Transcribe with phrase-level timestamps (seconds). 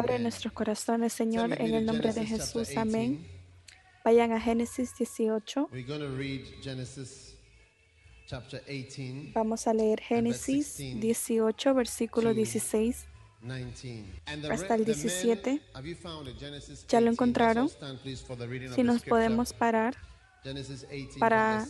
[0.00, 2.76] Abre nuestros corazones, Señor, en el nombre de Jesús.
[2.76, 3.26] Amén.
[4.02, 5.68] Vayan a Génesis 18.
[9.34, 13.06] Vamos a leer Génesis 18, versículo 16
[14.50, 15.60] hasta el 17.
[16.88, 17.68] ¿Ya lo encontraron?
[18.74, 19.96] Si nos podemos parar
[21.18, 21.66] para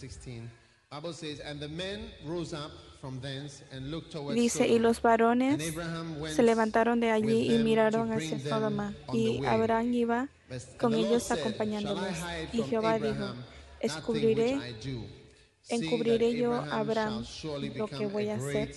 [4.34, 5.74] Dice, y los varones
[6.34, 10.28] se levantaron de allí y miraron hacia Sodoma, y Abraham iba
[10.80, 12.08] con ellos acompañándolos.
[12.52, 13.34] Y Jehová dijo,
[13.78, 14.58] escubriré,
[15.68, 17.24] encubriré yo a Abraham
[17.76, 18.74] lo que voy a hacer,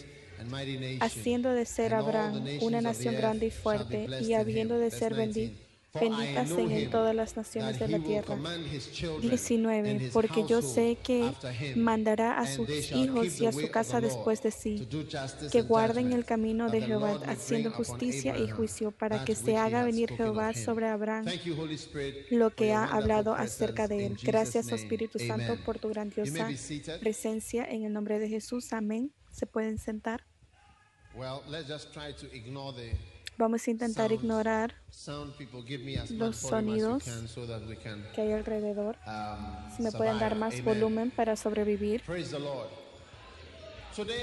[1.00, 5.63] haciendo de ser Abraham una nación grande y fuerte, y habiendo de ser bendito
[5.94, 8.36] benditas en todas las naciones de la tierra.
[9.22, 10.10] 19.
[10.12, 11.32] Porque yo sé que
[11.76, 14.88] mandará a sus hijos y a su casa después de sí,
[15.52, 20.10] que guarden el camino de Jehová, haciendo justicia y juicio, para que se haga venir
[20.10, 21.26] Jehová sobre Abraham
[22.32, 24.18] lo que ha hablado acerca de él.
[24.24, 26.50] Gracias, oh Espíritu Santo, por tu grandiosa
[27.00, 27.66] presencia.
[27.66, 29.12] En el nombre de Jesús, amén.
[29.32, 30.24] ¿Se pueden sentar?
[33.38, 34.76] Vamos a intentar ignorar
[36.10, 37.04] los sonidos
[38.14, 38.98] que hay alrededor.
[39.76, 42.04] Si me pueden dar más volumen para sobrevivir.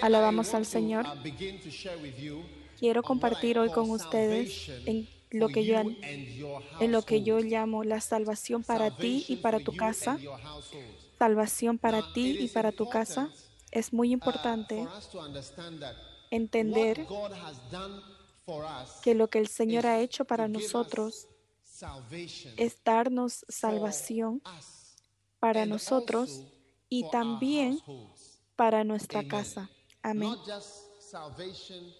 [0.02, 1.06] Alabamos al Señor.
[2.78, 8.00] Quiero compartir hoy con ustedes en lo que yo en lo que yo llamo la
[8.00, 10.18] salvación para ti y para tu casa.
[11.18, 13.30] Salvación para ti y para tu casa.
[13.70, 14.86] Es muy importante
[16.30, 17.06] entender
[19.02, 21.28] que lo que el Señor ha hecho para nosotros
[22.56, 24.42] es darnos salvación
[25.38, 26.42] para nosotros
[26.88, 27.80] y también
[28.56, 29.70] para nuestra casa.
[30.02, 30.34] Amén.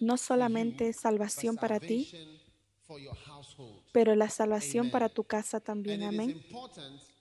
[0.00, 2.10] No solamente salvación para ti,
[3.92, 6.02] pero la salvación para tu casa también.
[6.02, 6.44] Amén.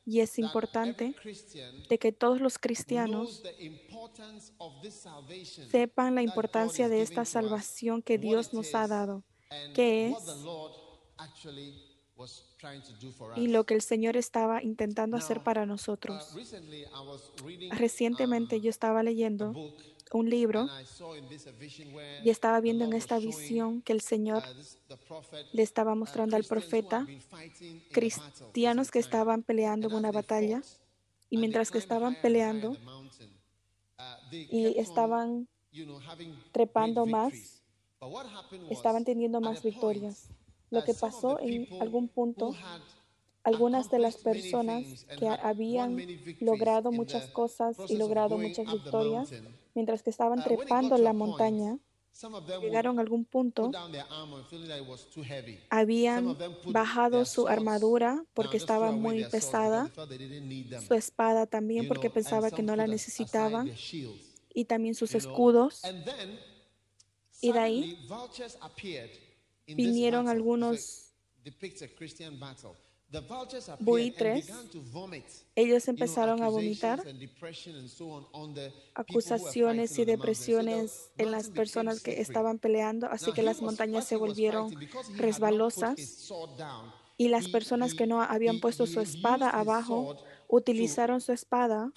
[0.09, 1.13] Y es importante
[1.87, 3.43] de que todos los cristianos
[5.69, 9.23] sepan la importancia de esta salvación que Dios nos ha dado,
[9.75, 10.17] que es
[13.35, 16.35] y lo que el Señor estaba intentando hacer para nosotros.
[17.69, 19.53] Recientemente yo estaba leyendo
[20.11, 20.67] un libro
[22.23, 24.43] y estaba viendo en esta visión que el Señor
[25.53, 27.05] le estaba mostrando al profeta
[27.91, 30.61] cristianos que estaban peleando en una batalla
[31.29, 32.75] y mientras que estaban peleando
[34.31, 35.47] y estaban
[36.51, 37.61] trepando más,
[38.69, 40.29] estaban teniendo más victorias.
[40.71, 42.55] Lo que pasó en algún punto,
[43.49, 45.97] algunas de las personas que habían
[46.39, 49.31] logrado muchas cosas y logrado muchas victorias,
[49.75, 51.77] mientras que estaban trepando la montaña,
[52.61, 53.71] llegaron a algún punto,
[55.69, 56.37] habían
[56.67, 59.91] bajado su armadura porque estaba muy pesada,
[60.87, 63.71] su espada también porque pensaba que no la necesitaban,
[64.53, 65.81] y también sus escudos.
[67.41, 67.97] Y de ahí
[69.67, 71.09] vinieron algunos
[73.79, 74.49] buitres,
[75.55, 77.03] ellos empezaron a vomitar
[78.93, 84.73] acusaciones y depresiones en las personas que estaban peleando, así que las montañas se volvieron
[85.15, 86.31] resbalosas
[87.17, 90.15] y las personas que no habían puesto su espada abajo
[90.47, 91.91] utilizaron su espada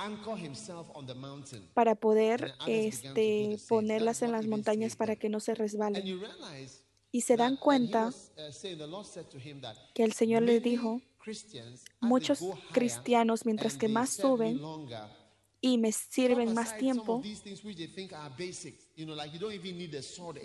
[1.74, 6.20] para poder este, ponerlas en las montañas para que no se resbalen
[7.12, 8.10] y se dan cuenta
[9.94, 11.02] que el Señor les dijo,
[12.00, 12.40] muchos
[12.72, 14.58] cristianos, mientras que más suben
[15.60, 17.22] y me sirven más tiempo,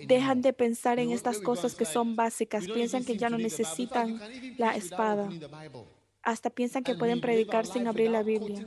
[0.08, 2.66] Dejan de pensar en estas cosas que son básicas.
[2.66, 4.20] Piensan que ya no necesitan
[4.58, 5.30] la espada.
[6.22, 8.66] Hasta piensan que pueden predicar sin abrir la Biblia.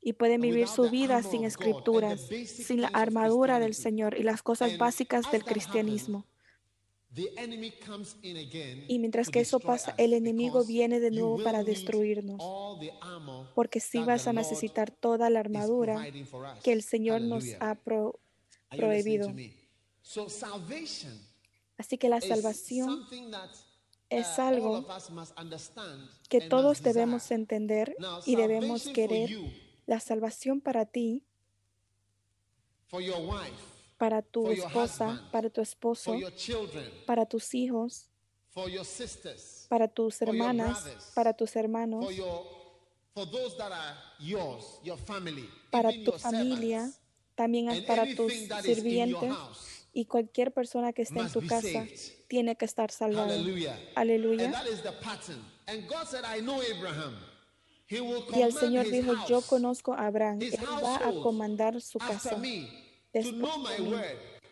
[0.00, 4.78] Y pueden vivir su vida sin escrituras, sin la armadura del Señor y las cosas
[4.78, 6.26] básicas del cristianismo.
[8.88, 12.40] Y mientras que eso pasa, el enemigo viene de nuevo para destruirnos.
[13.54, 16.06] Porque si vas a necesitar toda la armadura
[16.62, 17.76] que el Señor nos ha
[18.70, 19.32] prohibido.
[21.76, 23.06] Así que la salvación
[24.08, 24.86] es uh, algo
[26.28, 29.30] que todos debemos entender y debemos querer.
[29.84, 31.24] La salvación para ti,
[34.02, 36.16] para tu esposa, para tu esposo,
[37.06, 38.08] para tus hijos,
[39.68, 42.04] para tus hermanas, para tus hermanos,
[45.70, 46.90] para tu familia,
[47.36, 48.32] también para tus
[48.64, 49.32] sirvientes
[49.92, 51.86] y cualquier persona que esté en tu casa
[52.26, 53.32] tiene que estar salvado.
[53.94, 54.52] Aleluya.
[58.34, 62.36] Y el Señor dijo, yo conozco a Abraham, él va a comandar su casa
[63.12, 63.52] después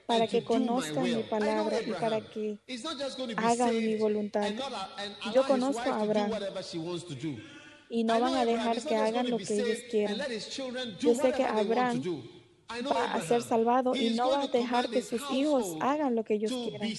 [0.07, 2.59] para que conozcan mi palabra y para que
[3.37, 4.53] hagan mi voluntad.
[5.33, 6.33] Yo conozco a Abraham.
[7.89, 10.19] y no van a dejar que hagan lo que ellos quieran.
[10.99, 12.03] Yo sé que Abraham
[12.91, 16.35] va a ser salvado y no va a dejar que sus hijos hagan lo que
[16.35, 16.91] ellos quieran.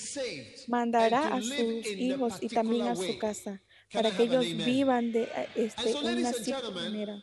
[0.68, 3.62] Mandará a sus hijos y también a su casa
[3.92, 7.22] para que ellos vivan de este, una cierta manera.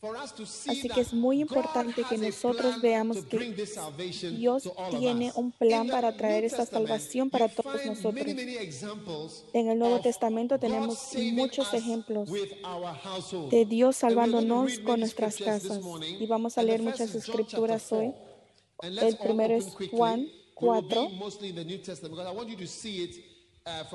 [0.00, 3.52] Así que es muy importante que nosotros veamos que
[4.36, 8.26] Dios tiene un plan para traer esta salvación para todos nosotros.
[9.52, 12.30] En el Nuevo Testamento tenemos muchos ejemplos
[13.50, 15.80] de Dios salvándonos con nuestras casas.
[16.20, 18.14] Y vamos a leer muchas escrituras hoy.
[18.82, 21.08] El primero es Juan 4.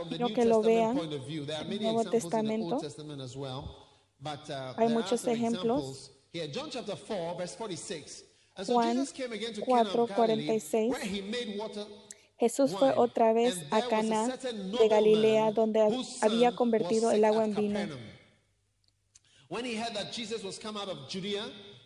[0.10, 2.82] Quiero que lo vean en el Nuevo Testamento.
[4.78, 6.12] Hay muchos ejemplos.
[8.68, 9.06] Juan
[9.66, 10.94] 4, 46.
[12.40, 15.80] Jesús fue otra vez a Cana de Galilea, donde
[16.22, 17.80] había convertido el agua en vino.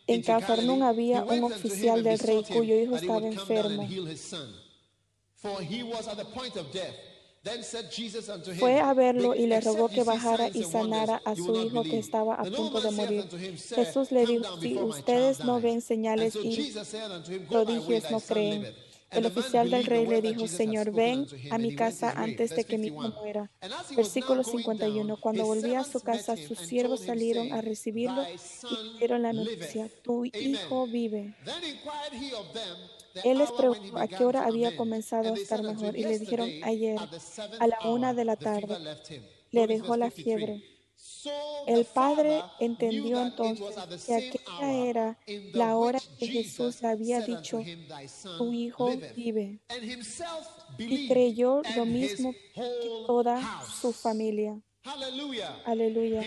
[0.08, 3.88] En Cafarnaum había un oficial del rey cuyo hijo estaba enfermo.
[8.60, 12.36] Fue a verlo y le rogó que bajara y sanara a su hijo que estaba
[12.36, 13.26] a punto de morir.
[13.76, 16.74] Jesús le dijo, si ustedes no ven señales y
[17.50, 18.74] prodigios, no creen.
[19.10, 22.88] El oficial del rey le dijo, Señor, ven a mi casa antes de que mi
[22.88, 23.50] hijo muera.
[23.96, 25.18] Versículo 51.
[25.18, 30.26] Cuando volvía a su casa, sus siervos salieron a recibirlo y dieron la noticia, tu
[30.26, 31.36] hijo vive.
[33.24, 36.98] Él les preguntó a qué hora había comenzado a estar mejor y le dijeron ayer
[37.60, 38.78] a la una de la tarde.
[39.52, 40.64] Le dejó la fiebre.
[41.68, 45.18] El padre entendió entonces que aquella era
[45.54, 47.62] la hora que Jesús le había dicho,
[48.38, 49.60] tu hijo vive.
[50.78, 52.62] Y creyó lo mismo que
[53.06, 54.60] toda su familia.
[55.66, 56.24] Aleluya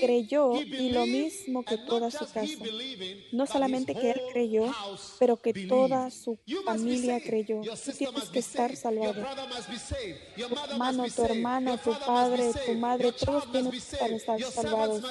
[0.00, 2.64] creyó y lo mismo que toda su casa.
[3.32, 4.72] No solamente que él creyó,
[5.18, 7.60] pero que toda su familia creyó.
[7.62, 9.14] Tú tienes que estar salvado.
[10.36, 15.02] Tu hermano, tu hermana, tu padre, tu madre, todos tienen que estar salvados.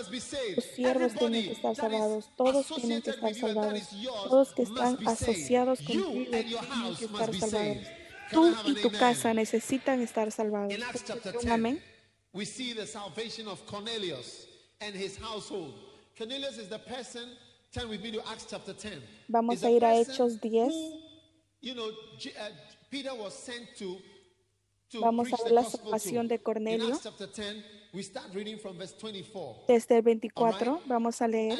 [0.56, 2.29] Tus siervos tienen que estar salvados.
[2.36, 3.89] Todos tienen que estar salvados.
[4.29, 7.77] Todos que están asociados contigo tienen que estar salvados.
[8.32, 10.74] Tú y tu casa necesitan estar salvados.
[11.50, 11.82] Amén
[12.38, 14.46] we see the salvation of Cornelius
[14.79, 15.74] and his household.
[16.15, 17.24] Cornelius is the person,
[17.74, 19.01] turn with me to Acts chapter 10.
[19.27, 20.70] Vamos a ir a Hechos 10.
[20.70, 21.00] Who,
[21.62, 22.50] you know, uh,
[22.91, 23.98] Peter was sent to,
[24.91, 26.89] to Vamos a ver la salvación de Cornelio.
[26.89, 27.63] Acts chapter 10,
[27.94, 29.65] we start reading from verse 24.
[29.67, 30.88] Desde el 24 right?
[30.88, 31.58] vamos a leer.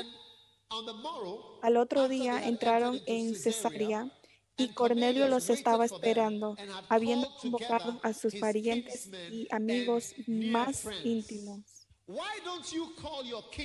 [1.02, 4.12] Morrow, Al otro día entraron en Cesarea
[4.58, 6.56] y Cornelio los estaba esperando,
[6.90, 11.62] habiendo convocado a sus parientes y amigos más íntimos.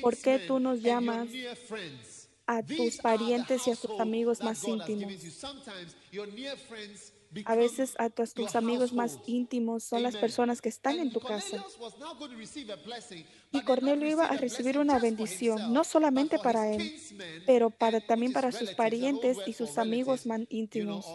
[0.03, 1.29] ¿Por qué tú nos llamas
[2.47, 5.13] a tus parientes y a tus amigos más íntimos?
[7.47, 11.65] A veces a tus, amigos más íntimos son las personas que están en tu casa.
[13.53, 16.95] Y Cornelio iba a recibir una bendición, no solamente para él,
[17.47, 21.07] pero para, también para sus parientes y sus amigos más íntimos.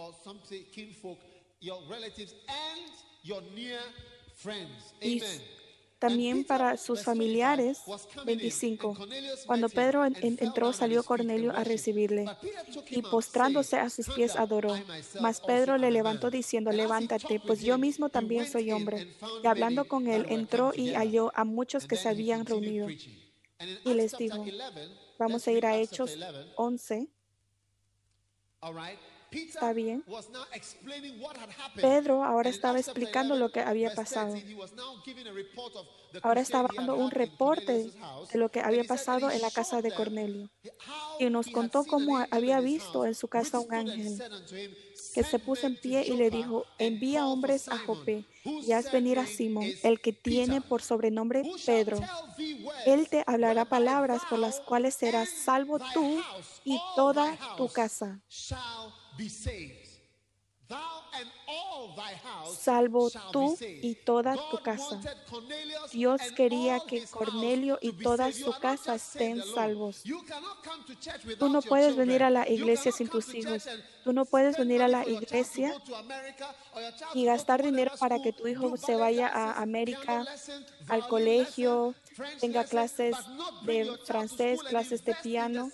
[5.02, 5.22] Y
[6.00, 7.82] También para sus familiares,
[8.26, 8.96] 25.
[9.48, 12.26] Cuando Pedro entró, salió Cornelio a recibirle
[12.90, 14.76] y postrándose a sus pies adoró.
[15.22, 19.16] Mas Pedro le levantó diciendo, levántate, pues yo mismo también soy hombre.
[19.44, 22.88] Y hablando con él, entró y halló a muchos que se habían reunido.
[22.90, 24.46] Y les dijo,
[25.18, 26.16] vamos a ir a Hechos
[26.56, 27.08] 11.
[29.46, 30.04] ¿Está bien?
[31.76, 34.36] Pedro ahora estaba explicando lo que había pasado.
[36.24, 37.92] Ahora estaba dando un reporte
[38.32, 40.50] de lo que había pasado en la casa de Cornelio.
[41.20, 44.22] Y nos contó cómo había visto en su casa un ángel
[45.14, 49.20] que se puso en pie y le dijo, envía hombres a Jope y haz venir
[49.20, 52.00] a Simón, el que tiene por sobrenombre Pedro.
[52.86, 56.22] Él te hablará palabras por las cuales serás salvo tú
[56.64, 58.22] y toda tu casa
[62.60, 65.00] salvo tú y toda tu casa.
[65.92, 70.04] Dios quería que Cornelio y toda su casa estén salvos.
[71.40, 73.66] Tú no puedes venir a la iglesia sin tus hijos.
[74.04, 75.74] Tú no puedes venir a la iglesia
[77.14, 80.26] y gastar dinero para que tu hijo se vaya a América,
[80.88, 81.94] al colegio,
[82.40, 83.16] tenga clases
[83.64, 85.70] de francés, clases de piano,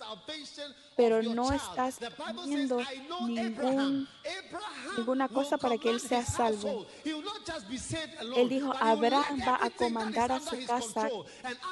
[0.96, 1.98] pero no estás
[2.46, 4.08] ningún,
[4.96, 6.86] ninguna cosa para que él sea salvo.
[8.36, 11.08] Él dijo, Abraham va a comandar a su casa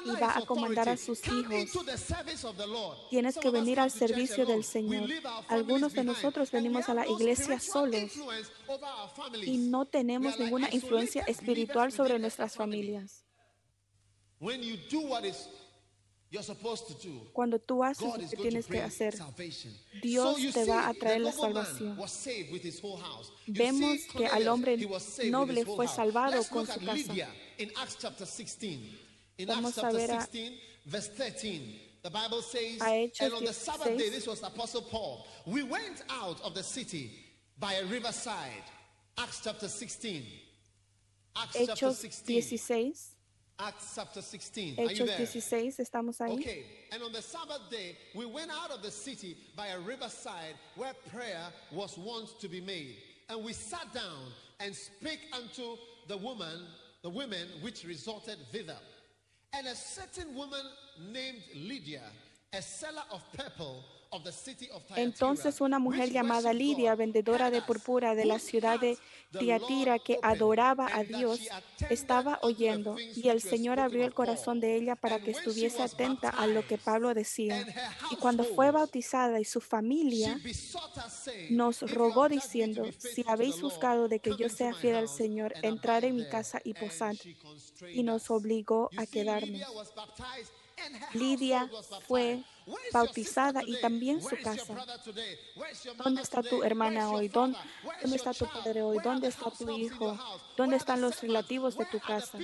[0.04, 1.70] y va a comandar a sus hijos.
[3.10, 5.08] Tienes que venir al servicio del Señor.
[5.48, 8.12] Algunos de nosotros venimos a la iglesia solos
[9.44, 13.24] y no tenemos ninguna influencia espiritual sobre nuestras familias.
[17.32, 19.14] Cuando tú haces lo que tienes que hacer,
[20.00, 21.96] Dios te va a traer la salvación.
[23.46, 24.78] Vemos que al hombre
[25.24, 27.14] noble fue salvado con su casa.
[29.46, 30.28] Vamos a ver a,
[32.02, 32.80] The Bible says,
[33.20, 35.24] and on the Sabbath day, this was Apostle Paul.
[35.46, 37.12] We went out of the city
[37.60, 38.64] by a riverside.
[39.16, 40.24] Acts chapter 16.
[41.36, 42.34] Acts chapter 16.
[43.62, 44.74] Acts chapter 16.
[44.74, 46.40] Hechos 16, estamos ahí.
[46.40, 46.64] Okay.
[46.90, 50.92] And on the Sabbath day, we went out of the city by a riverside where
[51.12, 52.96] prayer was wont to be made.
[53.28, 55.76] And we sat down and spake unto
[56.08, 56.66] the woman,
[57.02, 58.78] the women which resorted thither.
[59.52, 60.64] And a certain woman
[61.12, 62.02] named Lydia,
[62.52, 63.84] a seller of purple,
[64.96, 68.98] Entonces una mujer llamada Lidia, vendedora de púrpura de la ciudad de
[69.38, 71.40] Tiatira, que adoraba a Dios,
[71.88, 76.46] estaba oyendo y el Señor abrió el corazón de ella para que estuviese atenta a
[76.46, 77.66] lo que Pablo decía.
[78.10, 80.38] Y cuando fue bautizada y su familia
[81.50, 86.16] nos rogó diciendo, si habéis buscado de que yo sea fiel al Señor, entrar en
[86.16, 87.14] mi casa y posad.
[87.92, 89.62] Y nos obligó a quedarnos.
[91.14, 91.70] Lidia
[92.06, 92.42] fue
[92.92, 94.74] bautizada y también su casa.
[95.96, 97.28] ¿Dónde está tu hermana hoy?
[97.28, 97.58] ¿Dónde,
[98.12, 98.98] está tu padre hoy?
[99.02, 100.18] ¿Dónde está tu hijo?
[100.56, 102.38] ¿Dónde están los relativos de tu casa?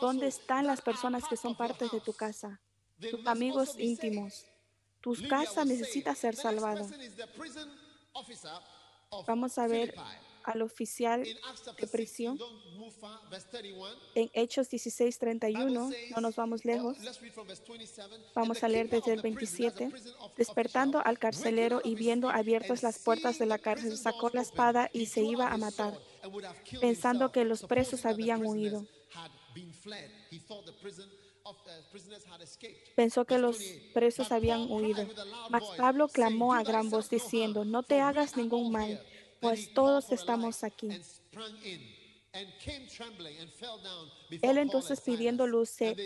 [0.00, 2.60] ¿Dónde están las personas que son parte de tu casa?
[2.98, 4.44] Tus amigos íntimos.
[5.00, 6.86] Tu casa necesita ser salvada.
[9.26, 9.94] Vamos a ver
[10.46, 12.38] al oficial de prisión.
[14.14, 16.96] En Hechos 16:31, no nos vamos lejos.
[18.34, 19.90] Vamos a leer desde el 27.
[20.36, 25.06] Despertando al carcelero y viendo abiertas las puertas de la cárcel, sacó la espada y
[25.06, 25.98] se iba a matar,
[26.80, 28.86] pensando que los presos habían huido.
[32.94, 33.58] Pensó que los
[33.94, 35.06] presos habían huido.
[35.50, 39.00] Mas Pablo clamó a gran voz diciendo, no te hagas ningún mal
[39.40, 40.88] pues todos estamos aquí.
[44.42, 45.96] Él entonces pidiendo luz se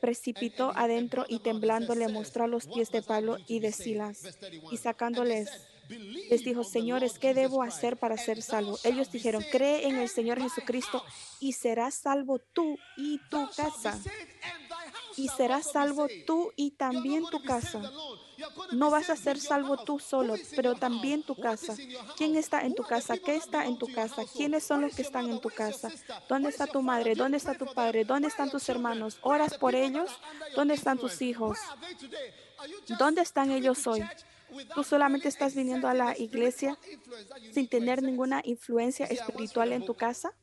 [0.00, 4.22] precipitó adentro y temblando le mostró los pies de Pablo y de Silas
[4.70, 5.50] y sacándoles
[5.88, 8.78] les dijo, señores, ¿qué debo hacer para ser salvo?
[8.84, 11.02] Ellos dijeron, cree en el Señor Jesucristo
[11.40, 13.98] y serás salvo tú y tu casa.
[15.16, 17.80] Y serás salvo tú y también tu casa.
[18.72, 21.76] No vas a ser salvo tú solo, pero también tu casa.
[22.16, 23.16] ¿Quién está en tu casa?
[23.16, 24.22] ¿Qué está en tu casa?
[24.34, 25.90] ¿Quiénes son los que están en tu casa?
[26.28, 27.14] ¿Dónde está tu madre?
[27.14, 28.04] ¿Dónde está tu padre?
[28.04, 29.18] ¿Dónde están tus hermanos?
[29.22, 30.10] ¿Oras por ellos?
[30.56, 31.58] ¿Dónde están tus hijos?
[32.98, 34.04] ¿Dónde están ellos hoy?
[34.74, 36.78] Tú solamente estás viniendo a la iglesia
[37.52, 40.34] sin tener ninguna influencia espiritual en tu casa.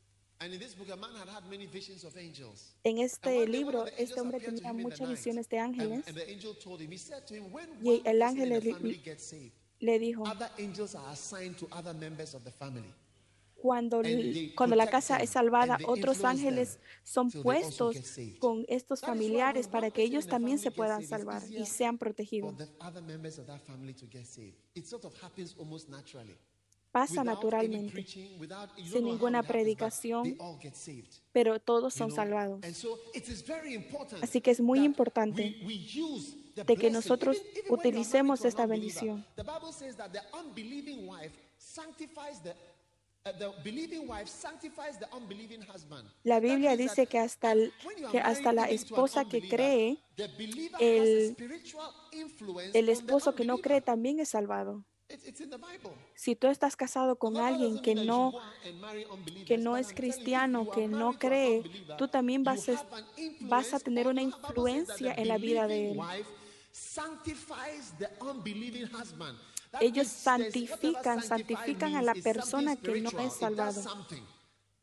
[2.84, 6.04] En este libro, este hombre tenía muchas visiones de ángeles.
[7.84, 8.50] Y el ángel
[9.80, 10.24] le, dijo,
[13.62, 14.02] cuando,
[14.56, 17.98] cuando la casa es salvada, otros ángeles son puestos
[18.40, 22.56] con estos familiares para que ellos también se puedan salvar y sean protegidos.
[26.92, 30.38] Pasa naturalmente, sin ninguna predicación,
[31.32, 32.60] pero todos son salvados.
[34.22, 35.56] Así que es muy importante
[36.56, 39.26] de que nosotros utilicemos esta bendición.
[46.24, 47.54] La Biblia dice que hasta,
[48.12, 50.00] que hasta la esposa que cree,
[50.80, 51.36] el,
[52.74, 54.84] el esposo que no cree también es salvado.
[56.16, 58.34] Si tú estás casado con alguien que no,
[59.46, 61.64] que no es cristiano, que no cree,
[61.98, 62.88] tú también vas a,
[63.42, 66.00] vas a tener una influencia en la vida de él.
[69.80, 73.82] Ellos santifican, santifican a la persona que no es salvado.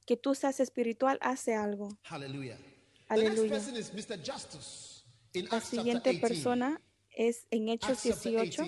[0.07, 1.99] Que tú seas espiritual hace algo.
[3.09, 3.61] Aleluya.
[5.51, 6.81] La siguiente persona
[7.11, 8.65] es en Hechos 18.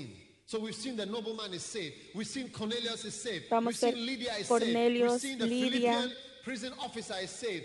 [3.50, 6.10] Vamos a ver Cornelius, Lidia,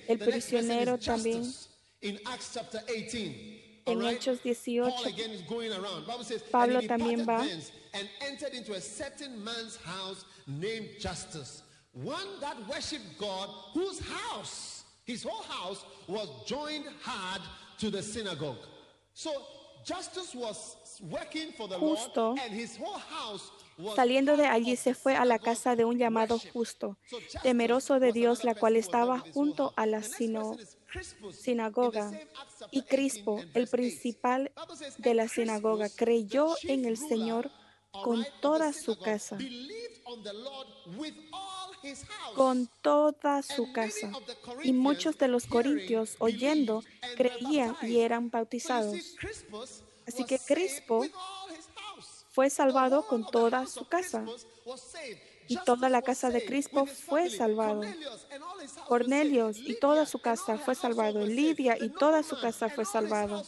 [0.08, 1.54] el prisionero también.
[3.88, 4.92] En Hechos 18,
[6.52, 7.46] Pablo también va.
[7.94, 11.62] and entered into a certain man's house named Justus,
[11.94, 17.42] one that worshipped God, whose house, his whole house, was joined hard
[17.78, 18.58] to the synagogue.
[19.14, 19.32] So
[19.86, 23.52] Justus was working for the Justo, Lord, and his whole house
[23.96, 26.98] Saliendo de allí se fue a la casa de un llamado justo,
[27.44, 30.02] temeroso de Dios, la cual estaba junto a la
[31.32, 32.12] sinagoga.
[32.72, 34.52] Y Crispo, el principal
[34.98, 37.52] de la sinagoga, creyó en el Señor
[38.04, 39.38] con toda su casa.
[42.36, 44.12] Con toda su casa.
[44.64, 46.84] Y muchos de los corintios, oyendo,
[47.16, 49.16] creían y eran bautizados.
[50.08, 51.06] Así que Crispo
[52.36, 54.26] fue salvado con toda su casa
[55.48, 57.82] y toda la casa de Crispo fue salvado.
[58.90, 61.26] Cornelius y toda su casa fue salvado.
[61.26, 63.42] Lidia y toda su casa fue salvado.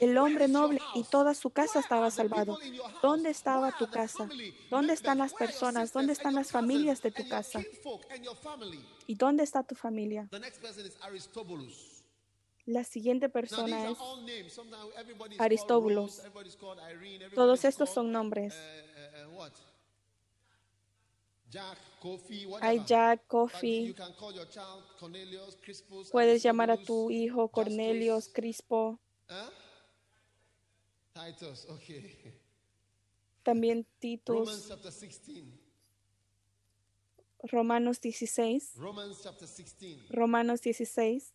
[0.00, 2.58] El hombre noble y toda su casa estaba salvado.
[3.00, 4.28] ¿Dónde estaba tu casa?
[4.68, 5.92] ¿Dónde están las personas?
[5.92, 7.60] ¿Dónde están las familias de tu casa?
[9.06, 10.28] ¿Y dónde está tu familia?
[12.66, 13.98] La siguiente persona es
[15.38, 16.22] Aristóbulos.
[17.34, 18.54] Todos estos son nombres.
[22.60, 23.94] Hay Jack, Kofi.
[26.10, 28.98] Puedes llamar a tu hijo Cornelius, Crispo.
[33.42, 34.72] También Titus.
[37.42, 38.72] Romanos 16.
[40.08, 41.34] Romanos 16.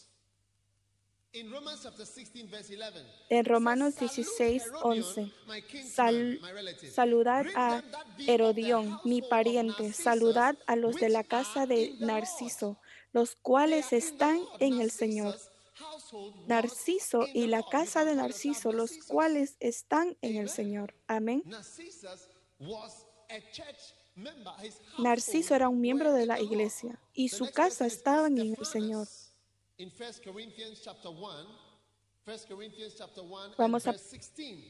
[3.29, 5.31] En Romanos 16, 11,
[6.91, 7.81] saludad a
[8.27, 12.77] Herodión, mi pariente, saludad a los de la casa de Narciso,
[13.13, 15.37] los cuales están en el Señor.
[16.47, 20.93] Narciso y la casa de Narciso, los cuales están en el Señor.
[21.07, 21.43] Amén.
[24.99, 29.07] Narciso era un miembro de la iglesia y su casa estaba en el Señor.
[33.57, 33.95] Vamos a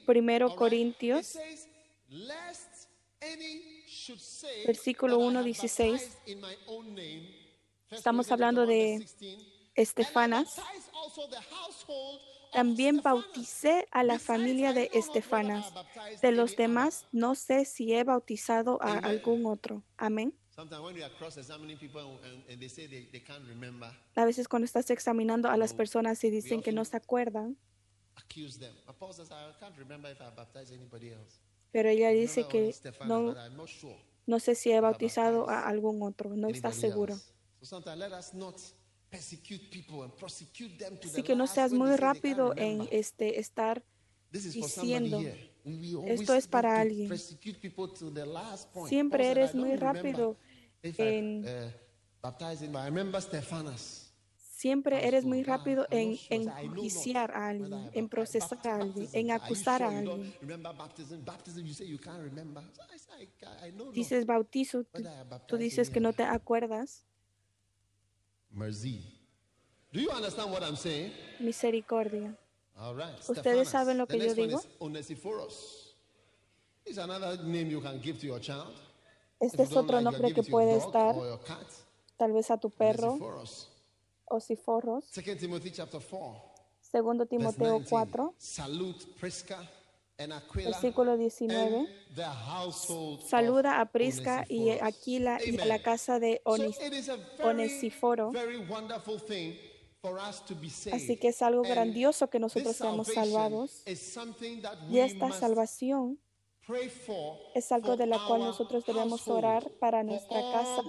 [0.08, 1.38] 1 Corintios,
[4.66, 6.18] versículo 1, 16.
[7.90, 9.06] Estamos hablando de
[9.76, 10.62] Estefanas.
[12.52, 15.74] También bauticé a la familia de Estefanas.
[16.22, 19.84] De los demás, no sé si he bautizado a algún otro.
[19.98, 20.34] Amén.
[24.16, 27.58] A veces cuando estás examinando a las personas y dicen que no se acuerdan,
[31.72, 33.36] pero ella dice que no,
[34.28, 37.16] no sé si he bautizado a algún otro, no está seguro.
[41.04, 43.84] Así que no seas muy rápido en este, estar
[44.32, 45.22] diciendo,
[45.64, 47.12] esto es para alguien.
[48.88, 50.38] Siempre eres muy rápido
[50.84, 51.46] en...
[54.36, 59.98] Siempre eres muy rápido en enjuiciar a alguien, en procesar a alguien, en acusar a
[59.98, 60.36] alguien.
[63.92, 64.86] Dices bautizo,
[65.48, 67.08] tú dices que no te acuerdas.
[71.40, 72.38] Misericordia.
[73.30, 74.60] Ustedes saben lo que yo digo.
[79.40, 81.16] Este es otro nombre que puede estar
[82.18, 83.18] tal vez a tu perro.
[84.26, 85.06] Osiforros.
[86.82, 88.36] Segundo Timoteo 4.
[90.72, 91.88] Versículo 19.
[93.28, 96.42] Saluda a Prisca y Aquila y la casa de
[97.44, 98.32] Onesiforo.
[100.92, 103.84] Así que es algo grandioso que nosotros seamos salvados.
[104.90, 106.20] Y esta salvación
[107.54, 110.84] es algo de la cual nosotros debemos orar para nuestra casa,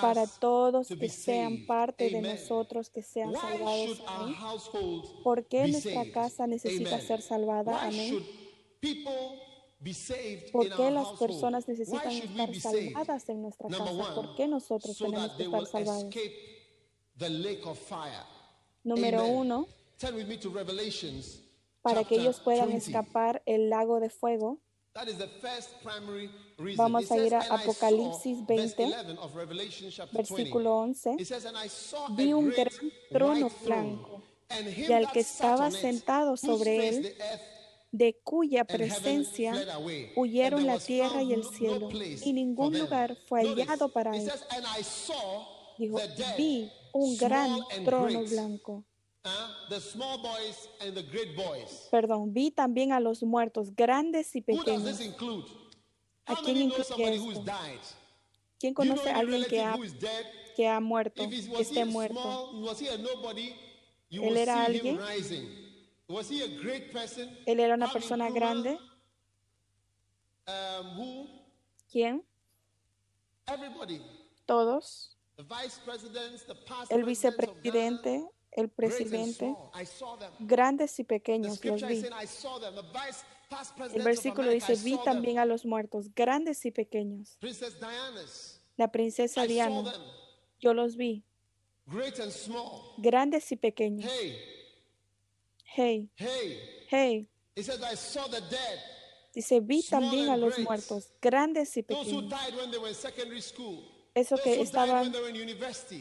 [0.00, 4.00] para todos que sean parte de nosotros, que sean salvados.
[5.24, 7.82] ¿Por qué nuestra casa necesita ser salvada?
[7.82, 8.24] Amén.
[10.52, 14.14] ¿Por qué las personas necesitan estar salvadas en nuestra casa?
[14.14, 16.14] ¿Por qué nosotros tenemos que estar salvados?
[18.84, 19.66] Número uno,
[21.82, 24.58] para que ellos puedan escapar el lago de fuego.
[26.76, 28.90] Vamos a ir a Apocalipsis 20,
[30.12, 31.16] versículo 11.
[32.10, 32.72] Vi un gran
[33.10, 34.22] trono blanco
[34.76, 37.14] y al que estaba sentado sobre él,
[37.92, 39.54] de cuya presencia
[40.16, 44.30] huyeron la tierra y el cielo, y ningún lugar fue hallado para él.
[45.78, 46.00] Dijo,
[46.36, 48.84] vi un gran trono blanco
[51.90, 55.00] Perdón, vi también a los muertos, grandes y pequeños.
[56.26, 57.44] ¿A quién incluye esto?
[58.58, 59.76] ¿Quién conoce a alguien que ha,
[60.56, 62.50] que ha muerto, que esté muerto?
[64.10, 64.98] ¿Él era alguien?
[67.46, 68.78] ¿Él era una persona grande?
[70.46, 71.28] Um,
[71.90, 72.24] ¿Quién?
[74.46, 75.17] Todos.
[76.90, 79.54] El vicepresidente, el presidente,
[80.40, 82.04] grandes y pequeños los vi.
[83.94, 87.38] El versículo dice, vi también a los muertos, grandes y pequeños.
[88.76, 89.92] La princesa Diana,
[90.60, 91.24] yo los vi,
[92.98, 94.10] grandes y pequeños.
[95.64, 96.10] Hey,
[96.90, 97.28] hey.
[99.32, 102.24] Dice, vi también a los muertos, grandes y pequeños
[104.18, 105.12] eso que estaban,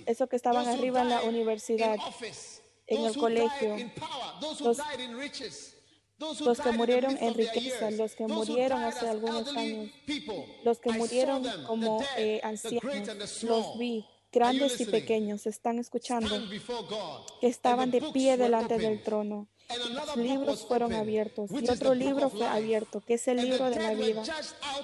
[0.06, 1.98] eso que estaban arriba en la universidad,
[2.88, 3.76] en el colegio,
[6.40, 9.92] los, que murieron en riqueza, los que murieron hace algunos años,
[10.64, 16.36] los que murieron como eh, ancianos, los vi, grandes y pequeños, están escuchando,
[17.40, 19.48] que estaban de pie delante del trono.
[19.76, 23.94] Los libros fueron abiertos y otro libro fue abierto, que es el libro de la
[23.94, 24.24] vida.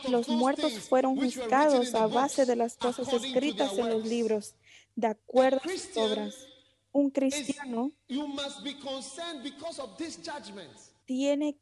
[0.10, 4.56] Los muertos fueron juzgados a base de las cosas escritas en los libros,
[4.96, 6.36] de acuerdo a sus obras.
[6.92, 7.92] Un cristiano
[11.06, 11.58] tiene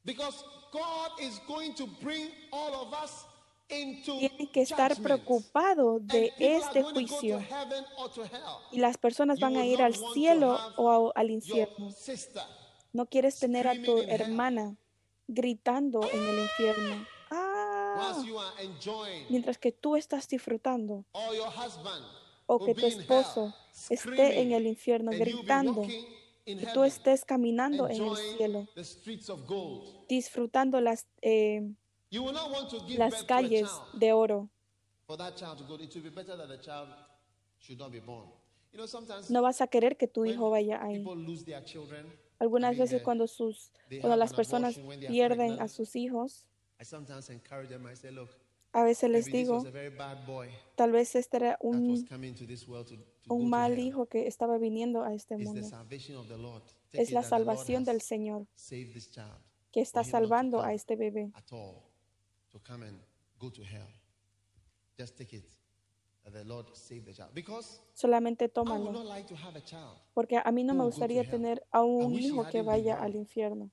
[4.04, 7.42] tiene que estar preocupado de este juicio.
[8.72, 11.90] Y las personas van a ir al cielo o al infierno.
[12.94, 14.76] No quieres tener a tu hermana
[15.28, 17.06] gritando en el infierno.
[17.30, 18.22] Ah,
[19.30, 21.06] mientras que tú estás disfrutando.
[22.46, 23.54] O que tu esposo
[23.90, 25.84] esté en el infierno gritando.
[26.46, 28.68] Y tú estés caminando en el cielo.
[30.10, 31.72] Disfrutando las, eh,
[32.98, 34.50] las calles de oro.
[39.30, 41.04] No vas a querer que tu hijo vaya ahí.
[42.42, 46.48] Algunas veces cuando, sus, cuando las personas pierden a sus hijos,
[48.74, 49.64] a veces les digo,
[50.74, 52.04] tal vez este era un,
[53.30, 55.70] un mal hijo que estaba viniendo a este mundo.
[56.94, 58.48] Es la salvación del Señor
[59.72, 61.32] que está salvando a este bebé.
[67.94, 69.04] Solamente tómalo.
[70.14, 73.70] Porque a mí no me gustaría tener a un hijo que vaya al infierno.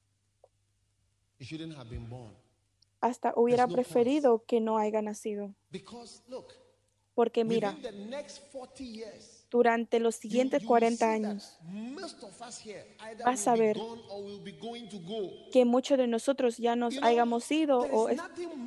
[3.01, 5.55] Hasta hubiera preferido que no haya nacido.
[7.15, 7.77] Porque mira,
[9.51, 11.59] durante los siguientes 40 años
[13.25, 13.77] vas a ver
[15.53, 18.09] que muchos de nosotros ya nos hayamos ido o,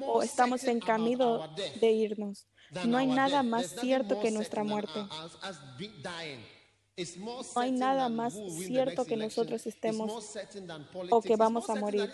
[0.05, 1.47] o estamos en camino
[1.79, 2.47] de irnos.
[2.85, 5.05] No hay nada más cierto que nuestra muerte.
[7.17, 8.33] No hay nada más
[8.65, 10.35] cierto que nosotros estemos
[11.09, 12.09] o que vamos a morir.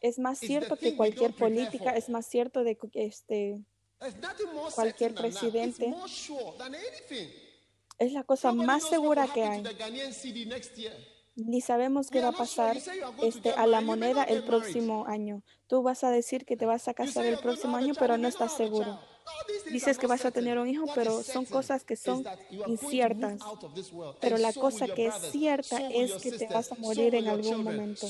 [0.00, 3.64] Es más cierto que cualquier política, es más cierto de este
[4.74, 5.94] cualquier presidente.
[7.98, 9.62] Es la cosa más segura que hay.
[11.34, 12.76] Ni sabemos qué va a pasar
[13.22, 15.42] este, a la moneda el próximo año.
[15.66, 18.56] Tú vas a decir que te vas a casar el próximo año, pero no estás
[18.56, 18.98] seguro.
[19.70, 22.24] Dices que vas a tener un hijo, pero son cosas que son
[22.66, 23.40] inciertas.
[24.20, 28.06] Pero la cosa que es cierta es que te vas a morir en algún momento.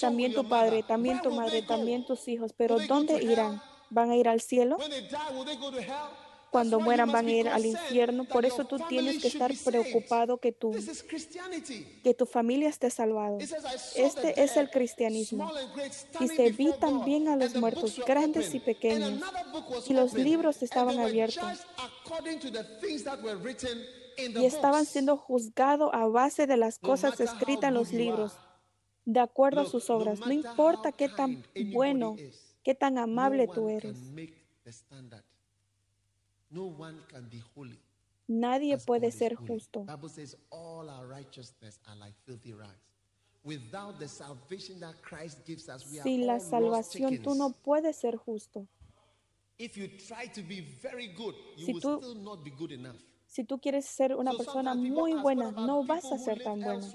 [0.00, 2.52] También tu padre, también tu madre, también tus hijos.
[2.56, 3.62] Pero ¿dónde irán?
[3.90, 4.76] ¿Van a ir al cielo?
[6.50, 8.24] Cuando mueran van a ir al infierno.
[8.24, 10.74] Por eso tú tienes que estar preocupado que tu,
[12.02, 13.38] que tu familia esté salvada.
[13.94, 15.50] Este es el cristianismo.
[16.20, 19.20] Y se vi también a los muertos, grandes y pequeños.
[19.86, 21.44] Y los libros estaban abiertos.
[24.18, 28.32] Y estaban siendo juzgados a base de las cosas escritas en los libros,
[29.04, 30.20] de acuerdo a sus obras.
[30.20, 32.16] No importa qué tan bueno,
[32.64, 33.96] qué tan amable tú eres.
[38.26, 39.86] Nadie puede ser justo.
[46.02, 48.66] Sin la salvación tú no puedes ser justo.
[53.26, 56.86] Si tú, quieres ser una persona muy buena, no vas a ser tan buena.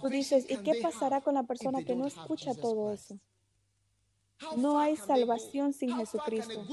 [0.00, 3.18] Tú dices, ¿y qué pasará con la persona que no escucha todo eso?
[4.56, 6.66] No hay salvación sin Jesucristo.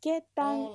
[0.00, 0.68] ¿Qué tan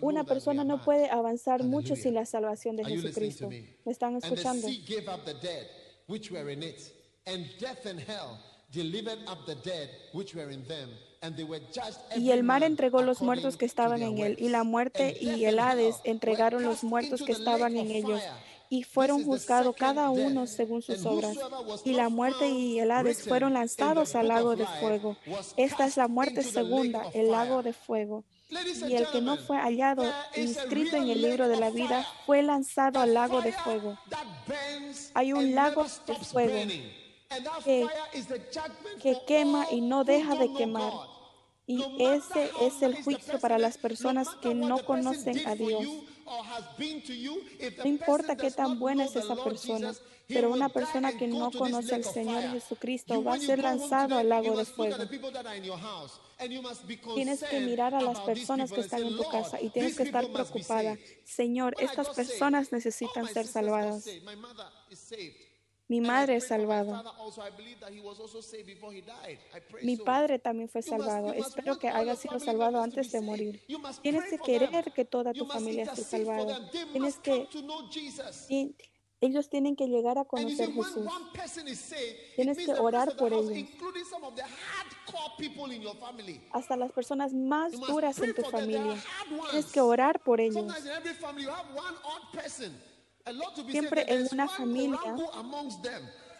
[0.00, 3.48] una persona no puede avanzar mucho sin la salvación de Jesucristo?
[3.48, 4.68] ¿Me están escuchando?
[12.16, 15.58] Y el mar entregó los muertos que estaban en él, y la muerte y el
[15.58, 18.22] Hades entregaron los muertos que estaban en ellos
[18.72, 21.36] y fueron juzgados cada uno según sus obras.
[21.84, 25.14] Y la muerte y el Hades fueron lanzados al lago de fuego.
[25.58, 28.24] Esta es la muerte segunda, el lago de fuego.
[28.88, 33.00] Y el que no fue hallado inscrito en el libro de la vida fue lanzado
[33.00, 33.98] al lago de fuego.
[35.12, 36.58] Hay un lago de fuego
[37.66, 37.86] que,
[39.02, 40.94] que quema y no deja de quemar.
[41.66, 45.86] Y ese es el juicio para las personas que no conocen a Dios.
[47.78, 49.94] No importa qué tan buena es esa persona,
[50.28, 54.56] pero una persona que no conoce al Señor Jesucristo va a ser lanzado al lago
[54.56, 54.96] de fuego.
[57.14, 60.26] Tienes que mirar a las personas que están en tu casa y tienes que estar
[60.28, 60.96] preocupada.
[61.24, 64.04] Señor, estas personas necesitan ser salvadas.
[65.92, 67.04] Mi madre es salvada.
[69.82, 71.34] Mi padre también fue salvado.
[71.34, 73.62] Espero que haya sido salvado antes de morir.
[74.00, 76.70] Tienes que querer que toda tu familia esté salvada.
[76.92, 77.46] Tienes que
[79.20, 81.06] ellos tienen que llegar a conocer a Jesús.
[82.36, 83.68] Tienes que orar por ellos.
[86.52, 88.96] Hasta las personas más duras en tu familia.
[89.50, 90.64] Tienes que orar por ellos.
[93.70, 95.16] Siempre en una familia,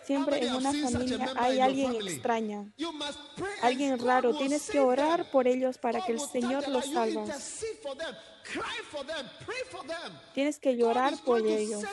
[0.05, 2.67] siempre en una familia hay alguien extraña,
[3.63, 4.37] alguien raro.
[4.37, 7.25] Tienes que orar por ellos para que el Señor los salve.
[10.35, 11.85] Tienes que llorar por ellos.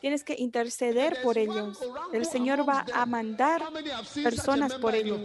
[0.00, 1.78] Tienes que interceder por ellos.
[2.12, 3.62] El Señor va a mandar
[4.22, 5.20] personas por ellos.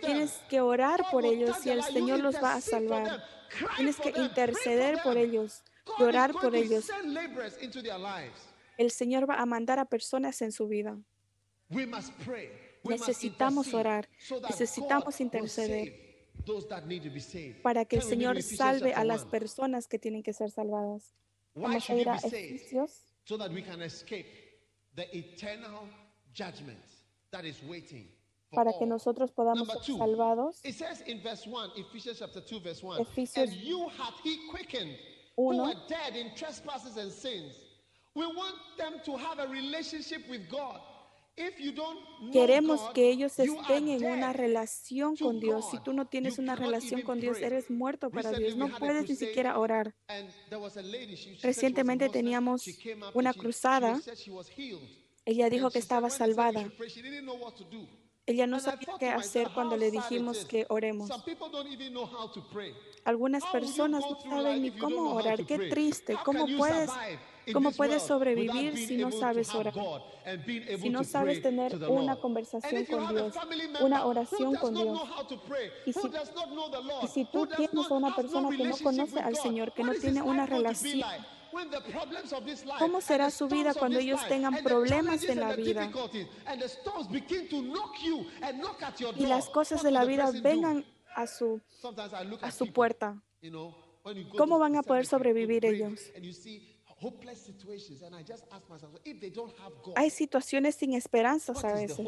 [0.00, 3.22] Tienes que orar por ellos y el Señor los va a salvar.
[3.76, 5.62] Tienes que interceder por ellos,
[5.98, 6.88] llorar por ellos.
[8.76, 10.98] El Señor va a mandar a personas en su vida.
[12.84, 14.08] Necesitamos orar,
[14.48, 16.06] necesitamos interceder
[17.62, 21.14] para que el Señor salve a las personas que tienen que ser salvadas.
[21.54, 23.06] Vamos a ir a Efesios
[28.50, 30.60] para que nosotros podamos ser salvados.
[32.98, 33.50] Efesios
[35.36, 35.72] 1.
[42.32, 45.70] Queremos que ellos estén en una relación con Dios.
[45.70, 48.56] Si tú no tienes una relación con Dios, eres muerto para Dios.
[48.56, 49.94] No puedes ni siquiera orar.
[51.42, 52.64] Recientemente teníamos
[53.12, 54.00] una cruzada
[55.26, 56.70] ella dijo que estaba salvada.
[58.28, 61.10] Ella no sabía qué hacer cuando le dijimos que oremos.
[63.04, 65.44] Algunas personas no saben ni cómo orar.
[65.44, 66.16] Qué triste.
[66.24, 66.90] ¿Cómo puedes,
[67.52, 69.74] cómo puedes sobrevivir si no sabes orar?
[70.80, 73.34] Si no sabes tener una conversación con Dios,
[73.80, 75.00] una oración con Dios.
[75.86, 76.08] Y si,
[77.02, 80.22] y si tú tienes a una persona que no conoce al Señor, que no tiene
[80.22, 81.02] una relación
[82.78, 85.90] ¿Cómo será su vida cuando ellos tengan problemas en la vida?
[89.16, 91.60] Y las cosas de la vida vengan a su,
[92.42, 93.22] a su puerta.
[94.36, 96.12] ¿Cómo van a poder sobrevivir ellos?
[99.96, 102.06] Hay situaciones sin esperanzas a veces.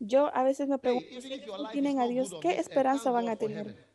[0.00, 1.40] Yo a veces me pregunto, si
[1.72, 3.93] tienen a Dios, ¿qué esperanza van a tener?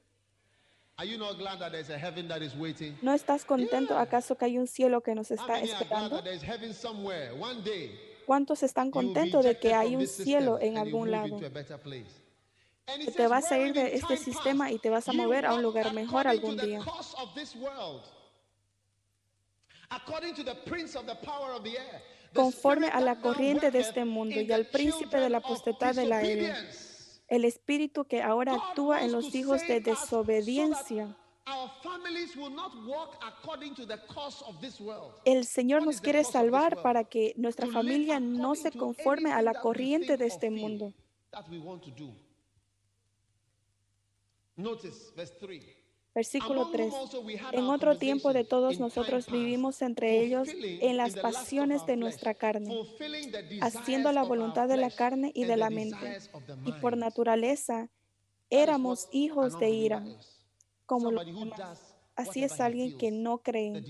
[3.01, 6.21] ¿No estás contento acaso que hay un cielo que nos está esperando?
[8.25, 11.39] ¿Cuántos están contentos de que hay un cielo en algún lado?
[11.39, 15.61] Que te vas a ir de este sistema y te vas a mover a un
[15.61, 16.81] lugar mejor algún día.
[22.33, 26.17] Conforme a la corriente de este mundo y al príncipe de la potestad de la
[26.17, 26.53] aire
[27.29, 31.15] el espíritu que ahora actúa en los hijos de desobediencia.
[35.25, 40.17] El Señor nos quiere salvar para que nuestra familia no se conforme a la corriente
[40.17, 40.93] de este mundo.
[46.19, 46.93] Versículo 3.
[47.53, 52.77] En otro tiempo de todos nosotros vivimos entre ellos en las pasiones de nuestra carne,
[53.61, 56.19] haciendo la voluntad de la carne y de la mente.
[56.65, 57.87] Y por naturaleza
[58.49, 60.03] éramos hijos de ira,
[60.85, 61.95] como los demás.
[62.17, 63.81] Así es alguien que no cree.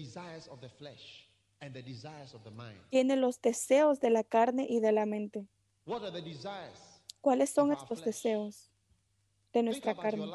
[2.92, 5.48] Tiene los deseos de la carne y de la mente.
[7.22, 8.70] ¿Cuáles son estos deseos
[9.52, 10.28] de nuestra carne?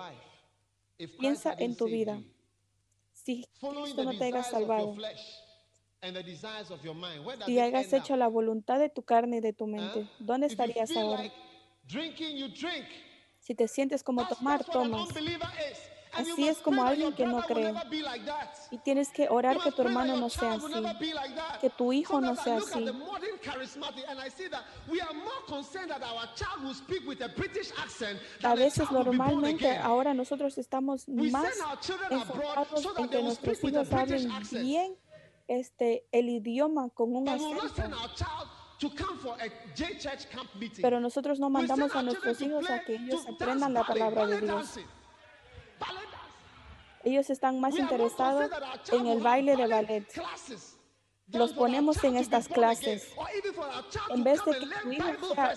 [0.97, 2.23] Piensa en tu vida.
[3.13, 4.95] Si Cristo no te haya salvado,
[7.47, 11.33] si hayas hecho la voluntad de tu carne y de tu mente, ¿dónde estarías ahora?
[13.41, 15.09] Si te sientes como tomar, tomas.
[16.17, 17.75] Así es como alguien que no cree.
[18.71, 20.73] Y tienes que orar que tu hermano no sea así,
[21.61, 22.87] que tu hijo no sea así.
[28.43, 31.53] A veces normalmente ahora nosotros estamos más
[32.11, 34.97] enfocados en que nuestros hijos hablen bien
[35.49, 37.63] este, el idioma con un acento.
[40.83, 44.79] Pero nosotros no mandamos a nuestros hijos a que ellos aprendan la palabra de Dios.
[47.05, 48.51] Ellos están más interesados
[48.93, 50.07] en el baile de ballet.
[51.29, 53.09] Los ponemos en estas clases.
[54.11, 55.57] En vez de que tu hijo sea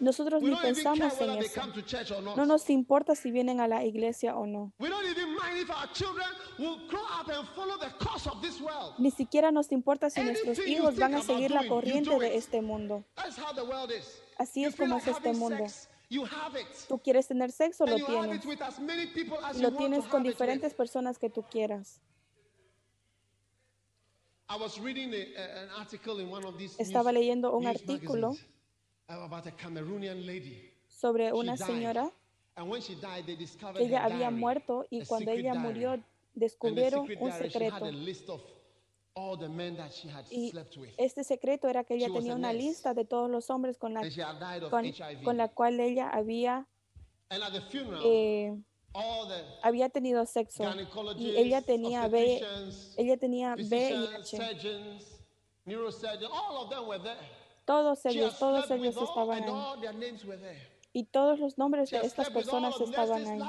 [0.00, 2.20] Nosotros ni pensamos en eso.
[2.36, 4.72] No nos importa si vienen a la iglesia o no.
[8.98, 13.04] Ni siquiera nos importa si nuestros hijos van a seguir la corriente de este mundo.
[14.36, 15.64] Así es como es este mundo.
[16.88, 18.44] Tú quieres tener sexo, lo tienes.
[19.54, 22.00] Y lo tienes con diferentes personas que tú quieras.
[26.78, 28.36] Estaba leyendo un artículo
[30.88, 32.12] sobre una señora
[33.74, 36.02] que ella había muerto y cuando ella murió
[36.34, 37.90] descubrieron un secreto.
[40.30, 40.52] Y
[40.98, 44.02] este secreto era que ella tenía una lista de todos los hombres con la,
[45.24, 46.66] con, la cual ella había,
[48.04, 48.54] eh,
[49.62, 50.64] había tenido sexo.
[51.16, 52.44] Y ella tenía, B,
[52.98, 54.36] ella tenía VIH.
[57.64, 63.40] Todos ellos, todos ellos estaban ahí y todos los nombres de estas personas estaban ahí.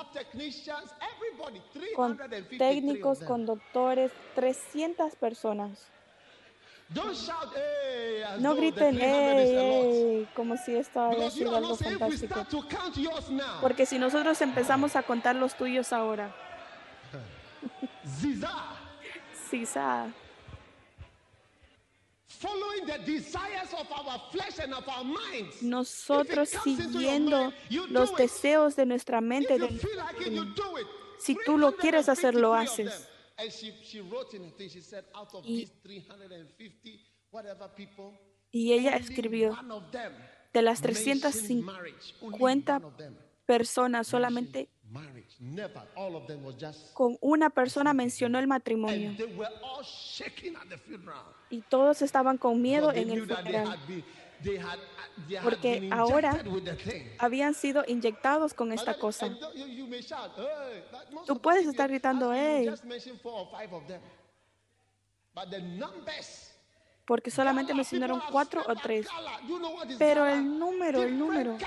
[1.96, 2.20] Con
[2.58, 5.88] técnicos, con doctores, 300 personas.
[8.40, 12.46] No griten, hey, como si esto haya sido algo fantástico.
[13.62, 16.36] Porque si nosotros empezamos a contar los tuyos ahora.
[19.50, 20.08] Ziza.
[25.62, 27.54] Nosotros siguiendo
[27.90, 29.58] los deseos de nuestra mente.
[31.20, 33.08] si tú lo quieres hacer, lo haces.
[38.52, 39.58] Y, ella escribió,
[40.54, 42.82] de las 350
[43.46, 44.70] personas, solamente
[46.94, 49.12] Con una persona mencionó el matrimonio.
[51.50, 53.80] Y todos estaban con miedo en el funeral.
[55.44, 56.44] Porque ahora
[57.18, 59.30] habían sido inyectados con esta cosa.
[61.26, 62.70] Tú puedes estar gritando, hey.
[67.06, 69.08] Porque solamente mencionaron cuatro o tres.
[69.98, 71.58] Pero el número, el número.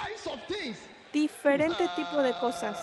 [1.12, 2.78] Diferente tipo de cosas.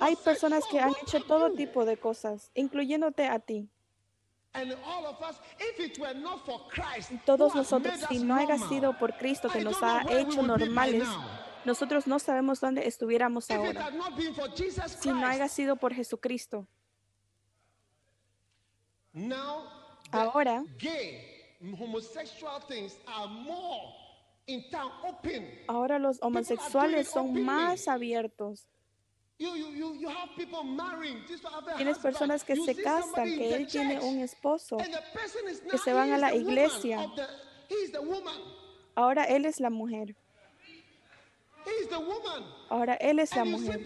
[0.00, 3.68] Hay personas que han hecho todo tipo de cosas, incluyéndote a ti.
[7.10, 11.08] Y todos nosotros, si no haya sido por Cristo que nos ha hecho normales,
[11.64, 13.90] nosotros no sabemos dónde estuviéramos ahora.
[14.86, 16.66] Si no haya sido por Jesucristo.
[20.10, 20.64] Ahora,
[25.68, 28.68] ahora los homosexuales son más abiertos.
[31.76, 34.76] Tienes personas que se casan, que él tiene un esposo,
[35.70, 37.10] que se van a la iglesia.
[38.94, 40.14] Ahora él es la mujer.
[42.68, 43.80] Ahora él es la mujer.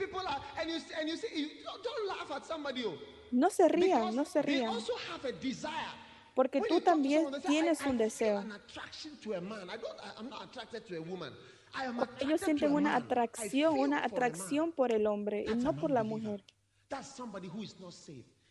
[3.31, 4.79] No se rían, no se rían.
[6.35, 8.45] Porque tú también tienes un deseo.
[12.21, 16.45] Ellos sienten una atracción, una atracción por el hombre y no por la mujer.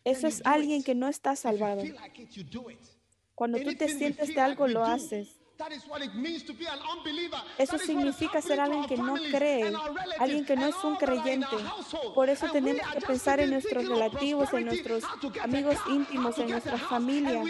[0.04, 1.82] Eso es alguien que no está salvado.
[3.34, 5.38] Cuando tú te sientes de algo, lo haces.
[7.58, 9.72] Eso significa ser alguien que no cree,
[10.18, 11.56] alguien que no es un creyente.
[12.14, 15.04] Por eso tenemos que pensar en nuestros relativos, en nuestros
[15.42, 17.42] amigos íntimos, en nuestra familia.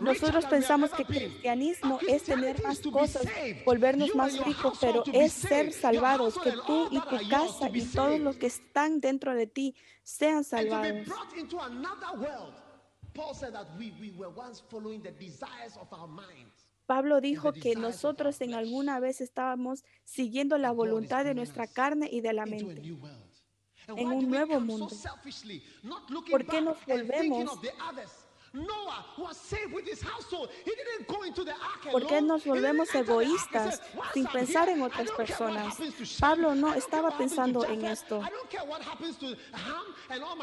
[0.00, 3.26] Nosotros pensamos que cristianismo es tener más cosas,
[3.64, 8.36] volvernos más ricos, pero es ser salvados, que tú y tu casa y todos los
[8.36, 11.08] que están dentro de ti sean salvados.
[16.86, 22.20] Pablo dijo que nosotros en alguna vez estábamos siguiendo la voluntad de nuestra carne y
[22.20, 22.82] de la mente.
[23.86, 24.88] en un nuevo mundo.
[26.30, 27.58] ¿Por qué nos volvemos
[31.90, 33.82] ¿Por qué nos volvemos egoístas
[34.12, 35.76] sin pensar en otras personas?
[36.20, 38.22] Pablo no estaba pensando en esto.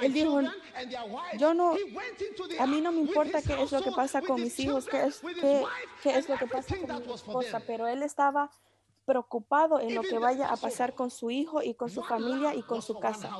[0.01, 0.41] Él dijo,
[1.38, 1.76] yo no,
[2.59, 5.22] a mí no me importa qué es lo que pasa con mis hijos, qué es,
[6.03, 8.51] qué es lo que pasa con mi esposa, pero él estaba
[9.05, 12.64] preocupado en lo que vaya a pasar con su hijo y con su familia y
[12.64, 13.32] con su casa.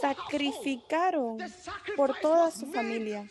[0.00, 1.38] Sacrificaron
[1.96, 3.28] por toda su familia.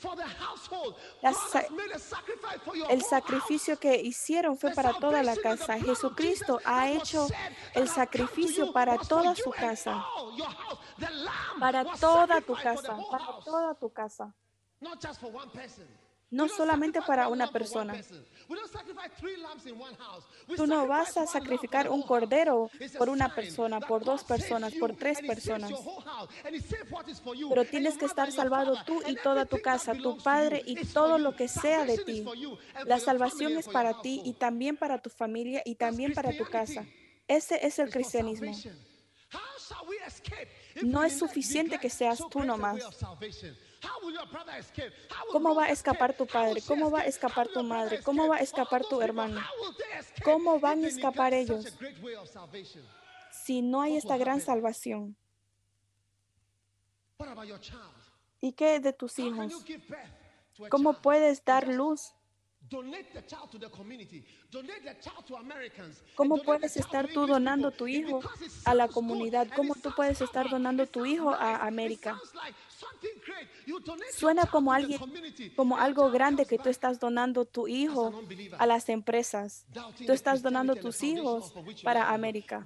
[2.89, 5.78] el sacrificio que hicieron fue para toda la casa.
[5.78, 7.28] Jesucristo ha hecho
[7.74, 10.05] el sacrificio para toda su casa.
[11.59, 12.97] Para toda tu casa.
[13.11, 14.34] Para toda tu casa
[16.32, 17.93] no solamente para una persona.
[20.55, 25.19] Tú no vas a sacrificar un cordero por una persona, por dos personas, por tres
[25.19, 25.71] personas.
[27.49, 31.36] Pero tienes que estar salvado tú y toda tu casa, tu padre y todo lo
[31.36, 32.25] que sea de ti.
[32.86, 36.86] La salvación es para ti y también para tu familia y también para tu casa.
[37.27, 38.53] Ese es el cristianismo.
[40.84, 42.82] No es suficiente que seas tú nomás.
[45.32, 46.61] ¿Cómo va a escapar tu padre?
[46.61, 48.01] ¿Cómo va a escapar tu madre?
[48.03, 49.41] ¿Cómo va a escapar tu hermano?
[50.23, 51.65] ¿Cómo van a escapar ellos
[53.32, 55.15] si no hay esta gran salvación?
[58.39, 59.65] ¿Y qué de tus hijos?
[60.69, 62.13] ¿Cómo puedes dar luz
[66.15, 68.22] ¿Cómo puedes estar tú donando tu hijo
[68.65, 69.47] a la comunidad?
[69.55, 72.19] ¿Cómo tú puedes estar donando tu hijo a América?
[74.13, 74.99] Suena como alguien,
[75.55, 78.24] como algo grande que tú estás donando tu hijo
[78.57, 79.65] a las empresas.
[80.05, 81.53] Tú estás donando tus hijos
[81.84, 82.65] para América.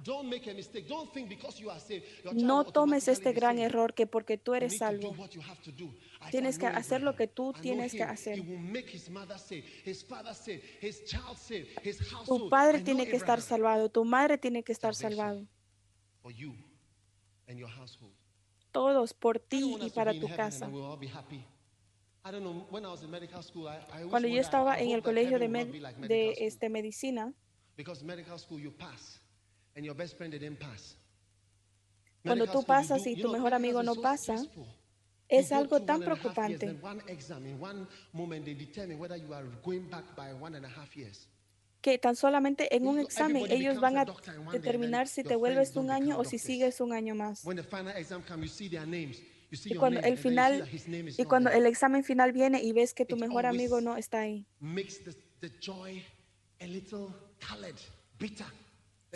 [2.32, 5.14] No tomes este gran error que porque tú eres salvo,
[6.30, 8.42] tienes que hacer lo que tú tienes que hacer.
[12.26, 15.46] Tu padre tiene que estar salvado, tu madre tiene que estar salvado.
[18.76, 20.70] todos por ti y para tu casa.
[24.10, 25.48] Cuando yo estaba en el colegio de,
[26.06, 27.32] de este, medicina,
[32.22, 34.36] cuando tú pasas y tu mejor amigo no pasa,
[35.28, 36.78] Es algo tan preocupante.
[41.86, 44.04] que tan solamente en un examen ellos van a
[44.50, 47.44] determinar si te vuelves un año o si sigues un año más.
[49.64, 50.68] Y cuando el final
[51.16, 54.44] y cuando el examen final viene y ves que tu mejor amigo no está ahí.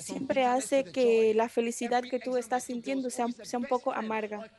[0.01, 4.51] Siempre hace que la felicidad que tú estás sintiendo sea, sea un poco amarga.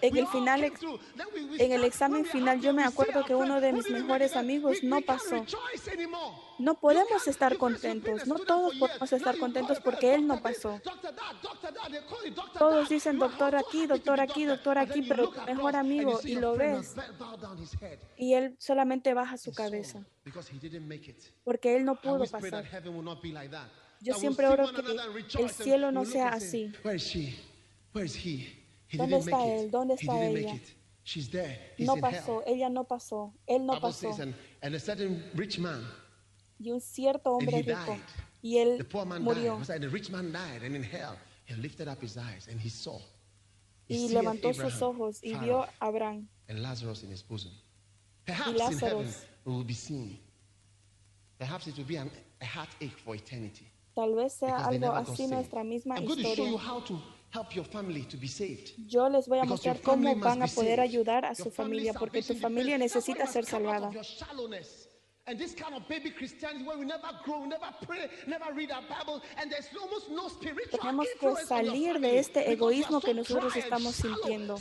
[0.00, 0.72] En el final,
[1.58, 5.44] en el examen final, yo me acuerdo que uno de mis mejores amigos no pasó.
[6.58, 10.80] No podemos estar contentos, no todos podemos estar contentos porque él no pasó.
[12.58, 16.94] Todos dicen doctor aquí, doctor aquí, doctor aquí, pero tu mejor amigo y lo ves.
[18.16, 20.04] y él solamente baja su cabeza.
[21.44, 22.64] porque él no pudo pasar.
[24.00, 26.72] Yo siempre oro que el cielo no sea así.
[28.92, 29.70] ¿Dónde está él?
[29.70, 30.54] ¿Dónde está ella?
[31.78, 34.08] No pasó, ella no pasó, él no pasó.
[36.58, 37.96] Y un cierto hombre rico,
[38.40, 38.78] y él
[39.20, 39.58] murió.
[43.88, 46.28] Y levantó sus ojos y vio a Abraham
[48.46, 49.04] y Lázaro.
[53.94, 56.44] Tal vez sea algo así nuestra misma historia.
[58.86, 62.34] Yo les voy a mostrar cómo van a poder ayudar a su familia porque tu
[62.34, 63.90] familia necesita ser salvada.
[65.24, 68.82] And this kind of baby Christianity where we never grow, never pray, never read our
[68.82, 73.94] Bible, and there's almost no spiritual Tenemos que salir de este egoísmo que nosotros estamos
[73.94, 74.58] sintiendo.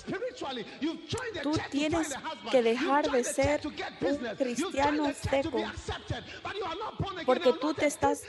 [1.42, 2.14] Tú tienes
[2.52, 5.64] que dejar de ser un cristiano seco,
[7.26, 8.22] porque tú te estás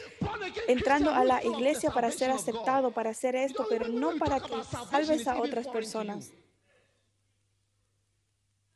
[0.68, 5.26] entrando a la iglesia para ser aceptado, para hacer esto, pero no para que salves
[5.28, 6.32] a otras personas.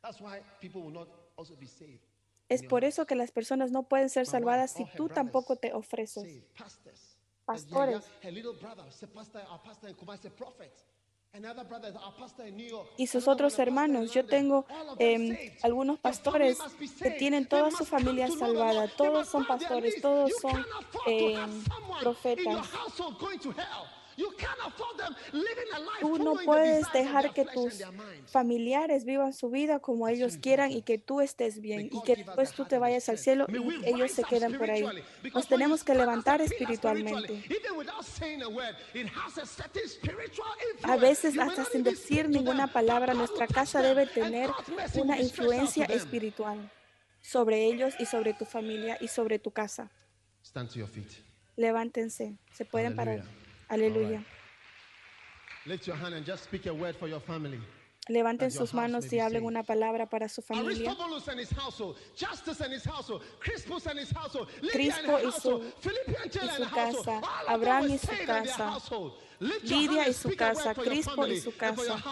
[0.03, 2.06] That's why people will not also be saved.
[2.49, 6.43] Es por eso que las personas no pueden ser salvadas si tú tampoco te ofreces.
[7.45, 8.03] Pastores.
[12.97, 14.11] Y sus otros hermanos.
[14.11, 14.65] Yo tengo
[14.97, 16.57] em, algunos pastores
[17.01, 18.87] que tienen toda su familia salvada.
[18.87, 20.65] Todos son pastores, todos son
[21.05, 21.63] em,
[22.01, 22.67] profetas.
[25.99, 27.83] Tú no puedes dejar que tus
[28.25, 32.51] familiares vivan su vida como ellos quieran y que tú estés bien y que después
[32.53, 34.85] tú te vayas al cielo y ellos se quedan por ahí.
[35.33, 37.43] Nos tenemos que levantar espiritualmente.
[40.83, 44.49] A veces hasta sin decir ninguna palabra, nuestra casa debe tener
[44.95, 46.71] una influencia espiritual
[47.21, 49.91] sobre ellos y sobre tu familia y sobre tu casa.
[51.55, 53.23] Levántense, se pueden parar.
[53.67, 54.23] Aleluya.
[58.09, 60.95] Levanten sus manos y hablen una palabra para su familia.
[64.71, 65.61] Crispo y su,
[66.45, 68.77] y su casa, Abraham y su casa,
[69.39, 72.03] Lidia y su casa, Crispo y su casa.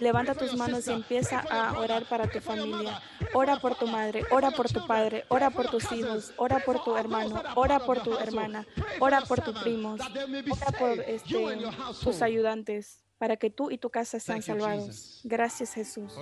[0.00, 3.00] Levanta tus manos y empieza a orar para tu familia.
[3.32, 6.96] Ora por tu madre, ora por tu padre, ora por tus hijos, ora por tu
[6.96, 8.66] hermano, ora por tu hermana,
[9.00, 11.58] ora por tus primos, ora por este,
[12.02, 15.20] tus ayudantes, para que tú y tu casa sean salvados.
[15.24, 16.12] Gracias Jesús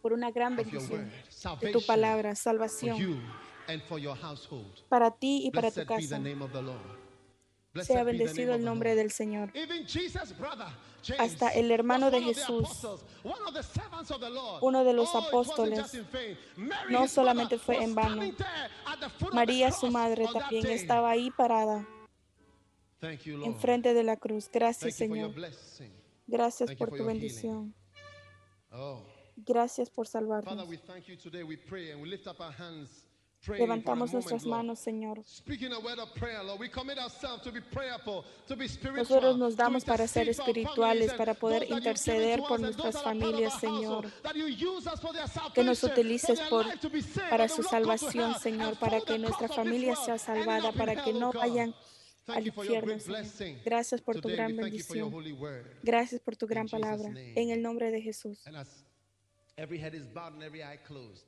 [0.00, 1.10] por una gran bendición
[1.60, 3.22] de tu palabra, salvación
[4.88, 6.18] para ti y para tu casa.
[7.74, 9.52] Sea bendecido el nombre del Señor.
[11.18, 12.68] Hasta el hermano de Jesús,
[14.60, 15.98] uno de los apóstoles,
[16.88, 18.22] no solamente fue en vano.
[19.32, 21.86] María, su madre, también estaba ahí parada,
[23.00, 24.50] enfrente de la cruz.
[24.52, 25.34] Gracias, Señor.
[26.26, 27.74] Gracias por tu bendición.
[28.70, 29.02] Oh.
[29.36, 30.68] Gracias por salvarnos.
[33.46, 35.22] Levantamos nuestras manos, Señor.
[38.96, 44.10] Nosotros nos damos para ser espirituales, para poder interceder por nuestras familias, Señor.
[45.54, 46.66] Que nos utilices por,
[47.30, 51.74] para su salvación, Señor, para que nuestra familia sea salvada, para que no vayan
[52.26, 52.96] al infierno.
[53.64, 55.14] Gracias por tu gran bendición.
[55.82, 57.12] Gracias por tu gran palabra.
[57.14, 58.40] En el nombre de Jesús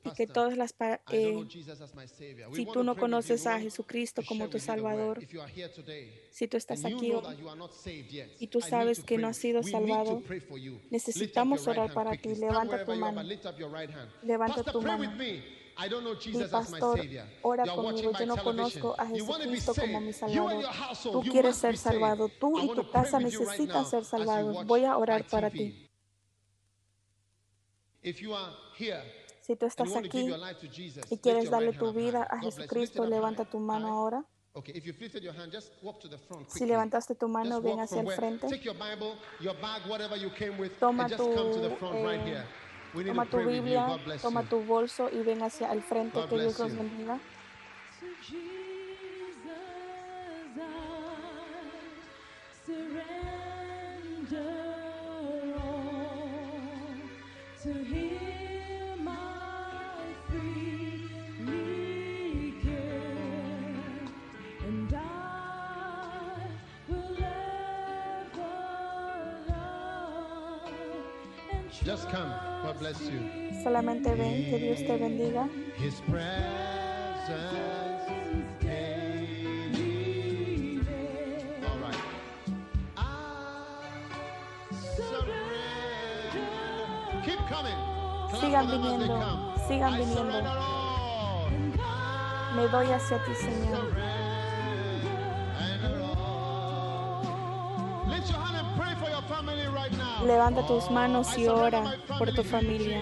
[0.03, 0.73] y que todas las
[1.11, 1.35] eh,
[2.53, 5.19] si tú no conoces a Jesucristo como tu Salvador,
[6.29, 7.13] si tú estás aquí
[8.39, 10.23] y tú sabes que no has sido salvado,
[10.89, 12.35] necesitamos orar para ti.
[12.35, 13.21] Levanta tu mano.
[14.23, 15.11] Levanta tu mano.
[15.17, 17.01] Mi pastor,
[17.41, 18.11] ora conmigo.
[18.17, 20.65] Yo no conozco a Jesucristo como mi Salvador.
[21.03, 22.29] Tú quieres ser salvado.
[22.29, 24.65] Tú y tu casa necesitan ser salvados.
[24.65, 25.90] Voy a orar para ti.
[29.41, 30.29] Si tú estás aquí
[31.09, 34.25] y quieres darle tu vida a Jesucristo, levanta tu mano ahora.
[36.47, 38.47] Si levantaste tu mano, ven hacia el frente.
[40.79, 41.31] Toma tu,
[41.93, 42.43] eh,
[43.05, 43.85] toma tu Biblia,
[44.21, 46.19] toma tu bolso y ven hacia el frente.
[46.27, 47.19] Que Dios los bendiga.
[52.67, 53.20] Just
[73.63, 75.47] Solamente ven, que Dios te bendiga.
[88.51, 90.43] Sigan viniendo, sigan viniendo.
[92.53, 93.95] Me doy hacia ti, Señor.
[100.25, 103.01] Levanta tus manos y ora por tu familia.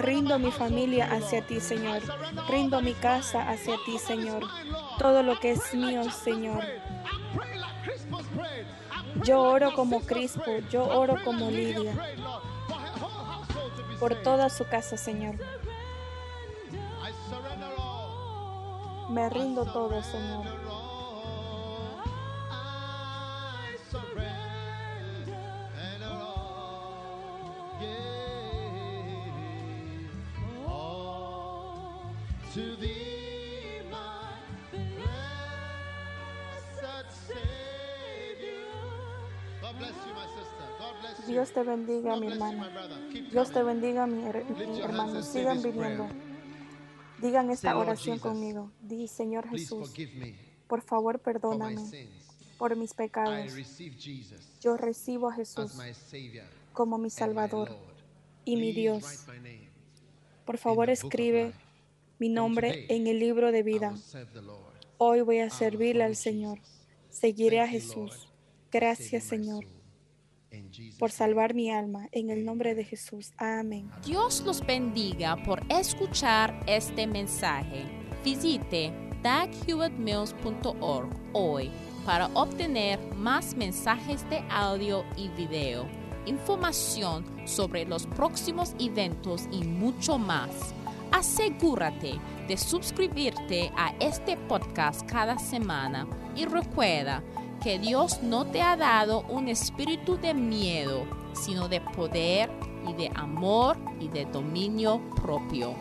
[0.00, 2.02] Rindo mi familia hacia ti, Señor.
[2.48, 4.44] Rindo mi casa hacia ti, Señor.
[5.00, 6.62] Todo lo que es mío, Señor.
[9.24, 11.94] Yo oro como Crispo, yo oro como Lidia.
[13.98, 15.36] Por toda su casa, Señor.
[19.10, 20.44] Me rindo todo, Señor.
[39.78, 40.15] Bless you,
[41.26, 42.64] Dios te bendiga, mi hermano.
[43.30, 45.22] Dios te bendiga, mi, her- mi hermano.
[45.22, 46.08] Sigan viniendo.
[47.20, 48.70] Digan esta oración conmigo.
[48.80, 49.92] Di, Señor Jesús,
[50.66, 51.74] por favor, perdóname
[52.58, 53.52] por mis pecados.
[54.60, 55.72] Yo recibo a Jesús
[56.72, 57.70] como mi Salvador
[58.44, 59.24] y mi Dios.
[60.44, 61.52] Por favor, escribe
[62.18, 63.94] mi nombre en el libro de vida.
[64.98, 66.58] Hoy voy a servirle al Señor.
[67.10, 68.28] Seguiré a Jesús.
[68.70, 69.64] Gracias, Señor,
[70.98, 72.08] por salvar mi alma.
[72.12, 73.32] En el nombre de Jesús.
[73.36, 73.90] Amén.
[74.04, 77.84] Dios los bendiga por escuchar este mensaje.
[78.24, 78.92] Visite
[79.22, 81.70] daghewittmills.org hoy
[82.04, 85.86] para obtener más mensajes de audio y video,
[86.26, 90.72] información sobre los próximos eventos y mucho más.
[91.10, 97.22] Asegúrate de suscribirte a este podcast cada semana y recuerda
[97.66, 102.48] que Dios no te ha dado un espíritu de miedo, sino de poder
[102.88, 105.74] y de amor y de dominio propio.